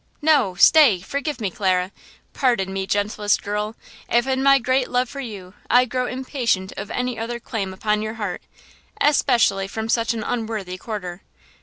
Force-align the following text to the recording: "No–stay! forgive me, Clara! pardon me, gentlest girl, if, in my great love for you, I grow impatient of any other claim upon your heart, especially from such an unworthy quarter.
"No–stay! 0.23 0.99
forgive 1.01 1.39
me, 1.39 1.51
Clara! 1.51 1.91
pardon 2.33 2.73
me, 2.73 2.87
gentlest 2.87 3.43
girl, 3.43 3.75
if, 4.09 4.25
in 4.25 4.41
my 4.41 4.57
great 4.57 4.89
love 4.89 5.07
for 5.09 5.19
you, 5.19 5.53
I 5.69 5.85
grow 5.85 6.07
impatient 6.07 6.73
of 6.75 6.89
any 6.89 7.19
other 7.19 7.39
claim 7.39 7.71
upon 7.71 8.01
your 8.01 8.15
heart, 8.15 8.41
especially 8.99 9.67
from 9.67 9.89
such 9.89 10.15
an 10.15 10.23
unworthy 10.23 10.79
quarter. 10.79 11.21